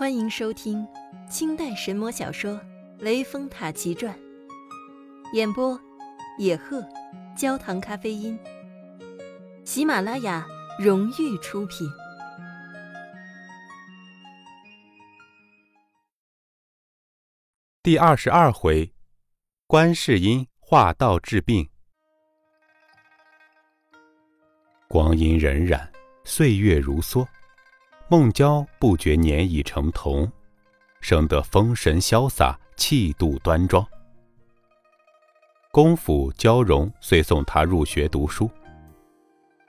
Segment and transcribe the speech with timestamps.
[0.00, 0.88] 欢迎收听
[1.28, 2.52] 清代神魔小说
[3.00, 4.14] 《雷峰塔奇传》，
[5.34, 5.78] 演播：
[6.38, 6.82] 野鹤，
[7.36, 8.38] 焦糖咖啡因。
[9.62, 11.86] 喜马拉雅荣誉出品。
[17.82, 18.94] 第二十二回，
[19.66, 21.68] 观世音化道治病。
[24.88, 25.90] 光阴荏苒，
[26.24, 27.28] 岁月如梭。
[28.10, 30.28] 孟郊不觉年已成童，
[31.00, 33.86] 生得风神潇洒，气度端庄。
[35.70, 38.50] 公府焦荣遂送他入学读书。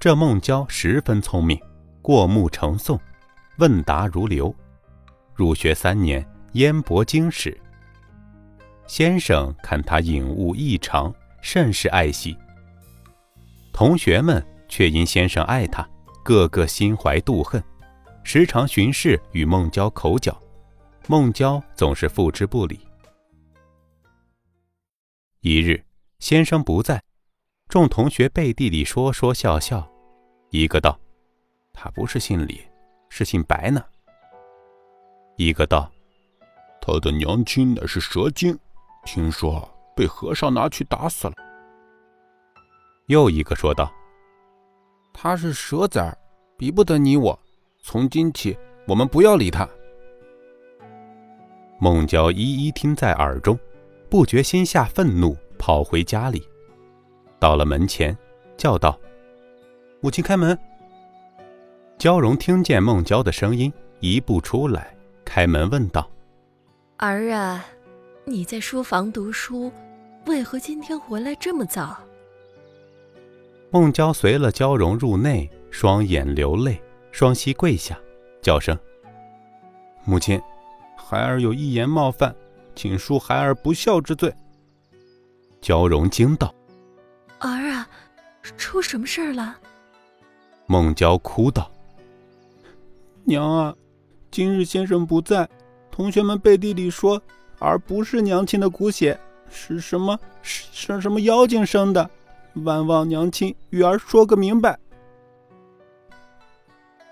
[0.00, 1.60] 这孟郊十分聪明，
[2.00, 2.98] 过目成诵，
[3.58, 4.54] 问答如流。
[5.34, 7.54] 入学三年，渊博经史。
[8.86, 12.34] 先生看他颖悟异常，甚是爱惜。
[13.74, 15.86] 同学们却因先生爱他，
[16.24, 17.62] 个个心怀妒恨。
[18.24, 20.40] 时常巡视与孟郊口角，
[21.08, 22.80] 孟郊总是付之不理。
[25.40, 25.84] 一日，
[26.20, 27.02] 先生不在，
[27.68, 29.86] 众同学背地里说说笑笑，
[30.50, 30.98] 一个道
[31.74, 32.62] ：“他不是姓李，
[33.08, 33.84] 是姓白呢。”
[35.36, 35.90] 一个道
[36.80, 38.56] ：“他的娘亲乃是蛇精，
[39.04, 41.34] 听说被和尚拿去打死了。”
[43.08, 43.92] 又一个说道
[45.12, 46.16] ：“他是蛇崽儿，
[46.56, 47.38] 比不得你我。”
[47.82, 49.68] 从今起，我们不要理他。
[51.80, 53.58] 孟郊一一听在耳中，
[54.08, 56.46] 不觉心下愤怒，跑回家里。
[57.40, 58.16] 到了门前，
[58.56, 58.98] 叫道
[60.00, 60.56] ：“母亲开门。”
[61.98, 66.08] 焦荣听见孟郊的声音，一步出来，开门问道
[66.98, 67.64] ：“儿啊，
[68.24, 69.72] 你在书房读书，
[70.26, 71.98] 为何今天回来这么早？”
[73.70, 76.80] 孟郊随了焦荣入内，双眼流泪。
[77.12, 77.96] 双膝跪下，
[78.40, 78.76] 叫声
[80.04, 80.40] ：“母亲，
[80.96, 82.34] 孩儿有一言冒犯，
[82.74, 84.34] 请恕孩儿不孝之罪。”
[85.60, 86.52] 焦荣惊道
[87.38, 87.86] ：“儿啊，
[88.56, 89.58] 出什么事儿了？”
[90.66, 91.70] 孟娇哭道
[93.24, 93.74] ：“娘啊，
[94.30, 95.46] 今日先生不在，
[95.90, 97.22] 同学们背地里说
[97.58, 99.20] 儿不是娘亲的骨血，
[99.50, 102.10] 是什么是什么妖精生的，
[102.54, 104.78] 万望娘亲与儿说个明白。”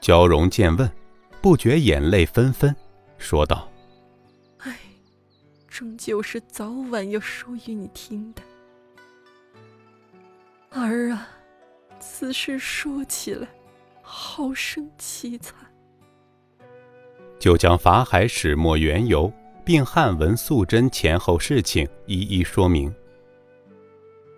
[0.00, 0.90] 焦荣见问，
[1.40, 2.74] 不觉眼泪纷纷，
[3.18, 3.68] 说道
[4.58, 4.78] ：“哎，
[5.68, 8.42] 终究是早晚要说与你听的。
[10.70, 11.28] 儿啊，
[11.98, 13.48] 此事说起来，
[14.02, 15.54] 好生凄惨。”
[17.38, 19.32] 就将法海始末缘由，
[19.64, 22.92] 并汉文素贞前后事情一一说明。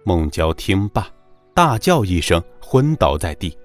[0.05, 1.11] 孟郊听罢，
[1.55, 3.57] 大叫一声，昏倒在地。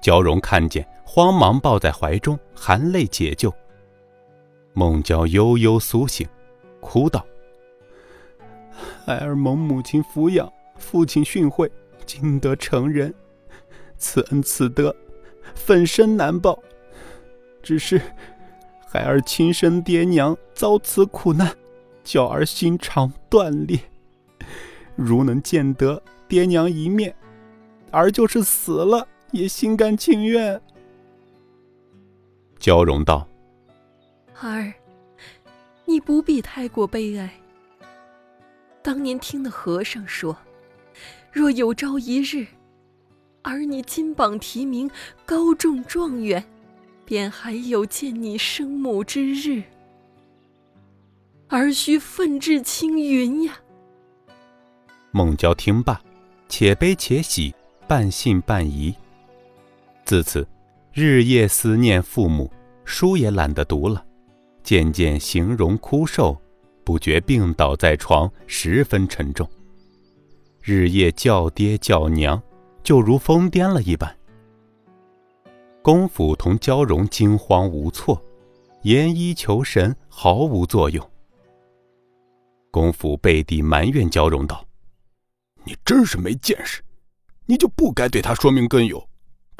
[0.00, 3.52] 焦荣看见，慌忙抱在怀中，含泪解救。
[4.72, 6.26] 孟郊悠悠苏醒，
[6.80, 7.26] 哭道
[9.04, 11.68] ：“孩儿蒙母亲抚养，父亲训诲，
[12.06, 13.12] 今得成人，
[13.98, 14.94] 此恩此德，
[15.54, 16.58] 粉身难报。
[17.62, 18.00] 只是
[18.86, 21.54] 孩儿亲生爹娘遭此苦难，
[22.02, 23.78] 娇儿心肠断裂。
[24.96, 27.14] 如能见得爹娘一面，
[27.90, 30.60] 儿就是死了。”也心甘情愿。
[32.58, 33.26] 焦荣道
[34.40, 34.72] ：“儿，
[35.86, 37.30] 你不必太过悲哀。
[38.82, 40.36] 当年听的和尚说，
[41.32, 42.46] 若有朝一日，
[43.42, 44.90] 儿你金榜题名，
[45.24, 46.44] 高中状元，
[47.04, 49.62] 便还有见你生母之日。
[51.48, 53.58] 儿须奋志青云呀！”
[55.12, 56.00] 孟郊听罢，
[56.48, 57.54] 且悲且喜，
[57.88, 58.94] 半信半疑。
[60.10, 60.44] 自此，
[60.92, 62.52] 日夜思念父母，
[62.84, 64.04] 书也懒得读了，
[64.64, 66.36] 渐渐形容枯瘦，
[66.82, 69.48] 不觉病倒在床，十分沉重。
[70.60, 72.42] 日夜叫爹叫娘，
[72.82, 74.12] 就如疯癫了一般。
[75.80, 78.20] 公府同焦荣惊慌无措，
[78.82, 81.08] 研医求神毫无作用。
[82.72, 84.66] 公府背地埋怨焦荣道
[85.62, 86.82] ：“你真是没见识，
[87.46, 89.00] 你就不该对他说明根由。”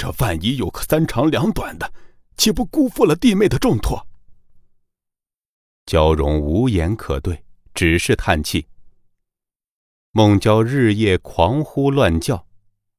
[0.00, 1.92] 这万一有个三长两短的，
[2.38, 4.06] 岂不辜负了弟妹的重托？
[5.84, 7.44] 焦荣无言可对，
[7.74, 8.66] 只是叹气。
[10.12, 12.46] 孟郊日夜狂呼乱叫，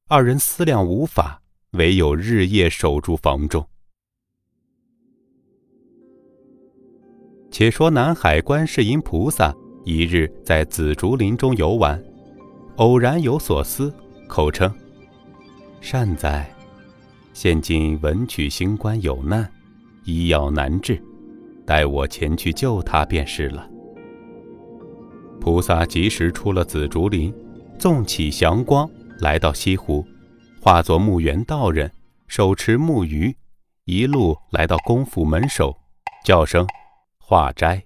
[0.06, 3.68] 二人思量无法，唯有日夜守住房中。
[7.50, 9.52] 且说南海观世音菩萨
[9.84, 12.00] 一日在紫竹林中游玩，
[12.76, 13.92] 偶然有所思，
[14.28, 14.72] 口称
[15.82, 16.48] ：“善哉。”
[17.32, 19.50] 现今文曲星官有难，
[20.04, 21.02] 医药难治，
[21.66, 23.68] 待我前去救他便是了。”
[25.40, 27.34] 菩萨及时出了紫竹林，
[27.78, 28.88] 纵起祥光，
[29.18, 30.06] 来到西湖，
[30.60, 31.90] 化作木原道人，
[32.28, 33.34] 手持木鱼，
[33.86, 35.76] 一路来到公府门首，
[36.24, 36.66] 叫声
[37.18, 37.82] ：“化斋。”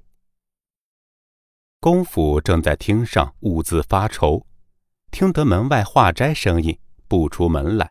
[1.81, 4.45] 公府正在厅上兀自发愁，
[5.11, 6.77] 听得门外化斋声音，
[7.07, 7.91] 不出门来，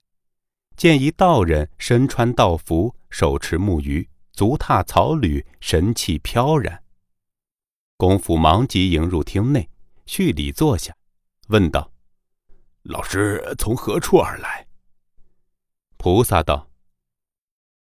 [0.76, 6.84] 见一道人身穿道服，手持木鱼，足踏草履，神气飘然。
[7.98, 9.70] 功夫忙急迎入厅内，
[10.06, 10.94] 叙礼坐下，
[11.48, 11.92] 问道
[12.84, 14.68] ：“老师从何处而来？”
[15.98, 16.70] 菩萨道：“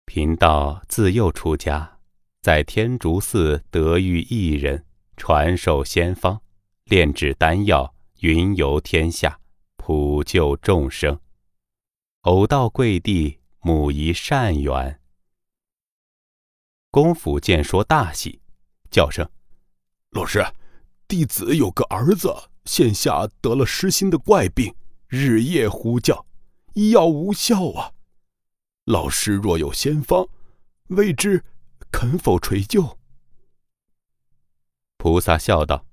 [0.06, 2.00] 贫道自幼出家，
[2.42, 4.84] 在天竺寺得遇一人，
[5.16, 6.42] 传授仙方，
[6.86, 9.40] 炼制丹药，云游天下，
[9.78, 11.20] 普救众生。
[12.22, 15.00] 偶到贵地，母仪善缘。”
[16.92, 18.42] 公府见说大喜，
[18.90, 19.28] 叫声。
[20.12, 20.46] 老师，
[21.08, 22.36] 弟子有个儿子，
[22.66, 24.76] 现下得了失心的怪病，
[25.08, 26.26] 日夜呼叫，
[26.74, 27.94] 医药无效啊。
[28.86, 30.28] 老师若有仙方，
[30.88, 31.46] 未知
[31.92, 32.98] 肯否垂救？
[34.98, 35.86] 菩萨笑道：“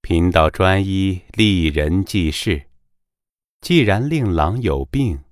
[0.00, 2.70] 贫道专一利人济世，
[3.62, 5.24] 既然令郎有病，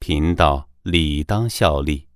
[0.00, 2.08] 贫道理当效力。”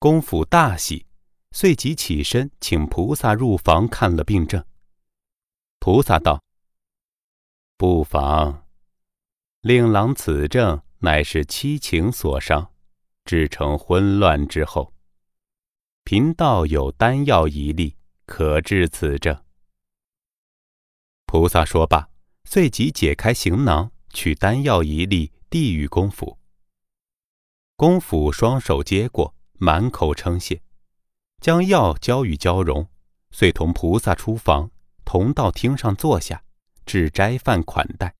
[0.00, 1.06] 公府大喜。
[1.50, 4.62] 遂即起身，请菩萨入房看了病症。
[5.78, 6.42] 菩萨道
[7.78, 8.66] ：“不妨。
[9.62, 12.70] 令郎此症乃是七情所伤，
[13.24, 14.92] 致成昏乱之后。
[16.04, 17.96] 贫道有丹药一粒，
[18.26, 19.42] 可治此症。”
[21.24, 22.10] 菩萨说罢，
[22.44, 26.38] 遂即解开行囊，取丹药一粒，递与公府。
[27.76, 30.62] 公府双手接过，满口称谢。
[31.40, 32.88] 将药交与焦荣，
[33.30, 34.70] 遂同菩萨出房，
[35.04, 36.42] 同到厅上坐下，
[36.84, 38.14] 置斋饭款待。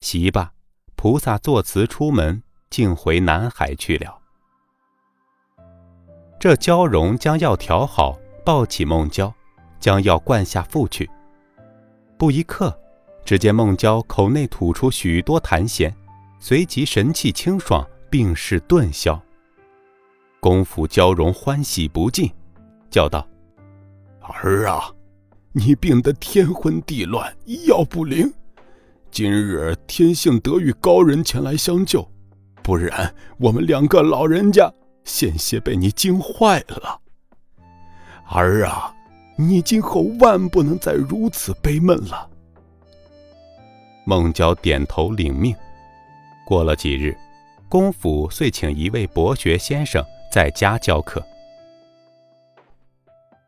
[0.00, 0.52] 席罢，
[0.94, 4.22] 菩萨作辞出门，竟回南海去了。
[6.38, 9.34] 这焦荣将药调好，抱起孟郊，
[9.80, 11.10] 将药灌下腹去。
[12.16, 12.80] 不一刻，
[13.28, 15.92] 只见孟郊口内吐出许多痰涎，
[16.40, 19.22] 随即神气清爽，病势顿消。
[20.40, 22.32] 功夫交融，欢喜不尽，
[22.88, 23.28] 叫道
[24.24, 24.90] ：“儿啊，
[25.52, 28.32] 你病得天昏地乱，医药不灵。
[29.10, 32.10] 今日天幸得遇高人前来相救，
[32.62, 34.72] 不然我们两个老人家
[35.04, 36.98] 险些被你惊坏了。
[38.30, 38.90] 儿啊，
[39.36, 42.30] 你今后万不能再如此悲闷了。”
[44.08, 45.54] 孟郊点头领命。
[46.46, 47.14] 过了几日，
[47.68, 50.02] 公府遂请一位博学先生。
[50.32, 51.22] 在家教课。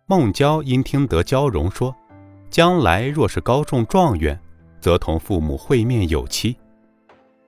[0.06, 1.94] 孟郊因听得焦荣说，
[2.50, 4.38] 将来若是高中状元，
[4.80, 6.56] 则同父母会面有期，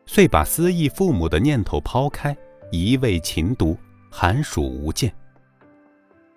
[0.06, 2.35] 遂把思忆父母的念头抛开，
[2.70, 3.76] 一味勤读，
[4.11, 5.12] 寒暑无间。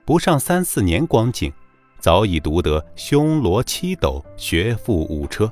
[0.06, 1.52] 不上三四年光景，
[2.00, 5.50] 早已读得胸罗七斗，学富五车。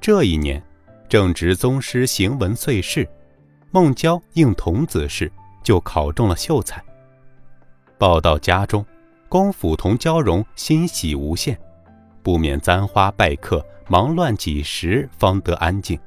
[0.00, 0.62] 这一年，
[1.08, 3.08] 正值宗师行文岁试，
[3.70, 5.30] 孟郊应童子试。
[5.60, 6.82] 就考中了秀才。
[7.98, 8.82] 报到家中，
[9.28, 11.58] 公府同娇容欣喜无限，
[12.22, 15.98] 不免簪花拜客，忙乱几时方得安静。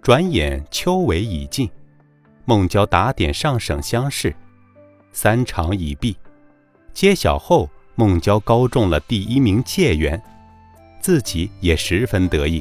[0.00, 1.68] 转眼秋闱已尽，
[2.44, 4.32] 孟郊打点上省乡试，
[5.10, 6.16] 三场已毕，
[6.92, 10.22] 揭晓后，孟郊高中了第一名解元，
[11.06, 12.60] 自己也十分得意。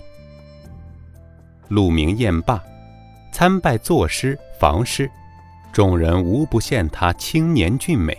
[1.67, 2.63] 鹿鸣宴罢，
[3.31, 5.09] 参拜作诗、房诗。
[5.73, 8.15] 众人无不羡他青年俊美。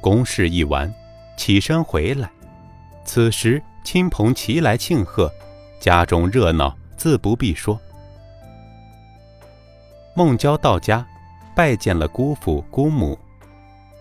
[0.00, 0.94] 公事一完，
[1.36, 2.30] 起身回来。
[3.04, 5.28] 此时亲朋齐来庆贺，
[5.80, 7.76] 家中热闹，自不必说。
[10.14, 11.04] 孟郊到家，
[11.56, 13.18] 拜见了姑父姑母，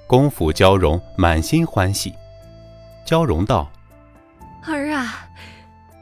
[0.05, 2.13] 公府焦荣满心欢喜。
[3.03, 3.67] 焦荣道
[4.65, 5.29] ：“儿啊，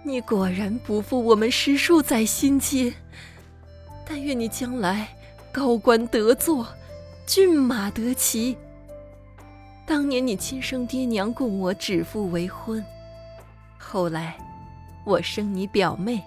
[0.03, 2.93] 你果然不负我们师叔在心间。
[4.05, 5.09] 但愿你将来……”
[5.51, 6.65] 高官得坐，
[7.25, 8.55] 骏马得骑。
[9.83, 12.85] 当年你亲生爹娘供我指腹为婚，
[13.79, 14.37] 后来
[15.03, 16.23] 我生你表妹，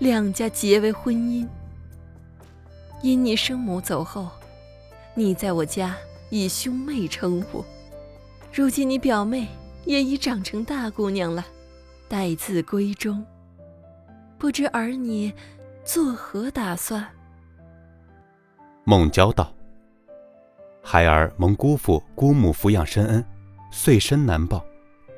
[0.00, 1.48] 两家结为婚姻。
[3.00, 4.28] 因你生母走后，
[5.14, 5.96] 你在我家
[6.28, 7.64] 以兄妹称呼。
[8.52, 9.48] 如今你表妹
[9.84, 11.44] 也已长成大姑娘了，
[12.08, 13.24] 待字闺中。
[14.38, 15.32] 不知儿你
[15.84, 17.06] 作何打算？
[18.84, 19.54] 孟郊道
[20.82, 23.24] ：“孩儿蒙姑父姑母抚养深恩，
[23.70, 24.64] 岁深难报，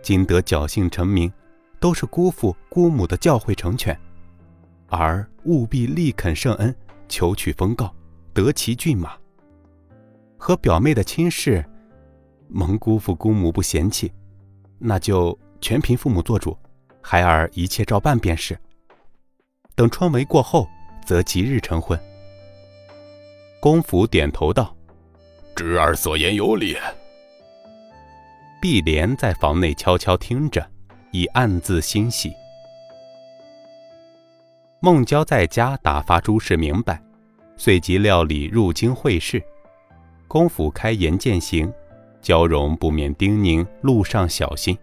[0.03, 1.33] 今得侥幸成名，
[1.81, 3.99] 都是姑父姑母的教诲成全。
[4.89, 6.75] 儿务必力肯圣恩，
[7.09, 7.91] 求取封诰，
[8.35, 9.13] 得其骏马。
[10.37, 11.65] 和表妹的亲事，
[12.49, 14.13] 蒙姑父姑母不嫌弃，
[14.87, 16.55] 那就全凭父母做主，
[17.01, 18.59] 孩儿一切照办便是。
[19.75, 20.69] 等春闱过后，
[21.07, 21.99] 则即日成婚。”
[23.61, 24.77] 公府点头道
[25.57, 26.77] ：“侄儿所言有理。”
[28.61, 30.71] 碧莲在房内悄悄听着，
[31.13, 32.35] 已暗自欣喜。
[34.81, 37.03] 孟郊在家打发诸事明白，
[37.57, 39.43] 遂即料理入京会试。
[40.29, 41.73] 公府开言践行，
[42.25, 44.75] 焦荣不免叮咛路上小心。